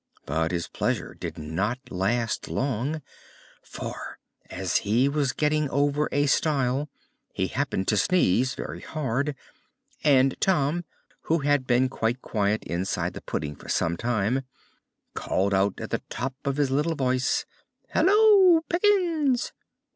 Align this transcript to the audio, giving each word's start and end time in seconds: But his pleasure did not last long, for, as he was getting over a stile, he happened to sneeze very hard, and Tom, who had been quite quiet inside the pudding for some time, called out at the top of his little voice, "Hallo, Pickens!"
But 0.25 0.49
his 0.49 0.67
pleasure 0.67 1.13
did 1.13 1.37
not 1.37 1.77
last 1.91 2.47
long, 2.47 3.03
for, 3.61 4.17
as 4.49 4.77
he 4.77 5.07
was 5.07 5.31
getting 5.31 5.69
over 5.69 6.09
a 6.11 6.25
stile, 6.25 6.89
he 7.31 7.45
happened 7.49 7.87
to 7.89 7.97
sneeze 7.97 8.55
very 8.55 8.81
hard, 8.81 9.35
and 10.03 10.35
Tom, 10.41 10.85
who 11.25 11.37
had 11.45 11.67
been 11.67 11.87
quite 11.87 12.19
quiet 12.19 12.63
inside 12.63 13.13
the 13.13 13.21
pudding 13.21 13.55
for 13.55 13.69
some 13.69 13.95
time, 13.95 14.41
called 15.13 15.53
out 15.53 15.79
at 15.79 15.91
the 15.91 16.01
top 16.09 16.33
of 16.45 16.57
his 16.57 16.71
little 16.71 16.95
voice, 16.95 17.45
"Hallo, 17.89 18.61
Pickens!" 18.69 19.53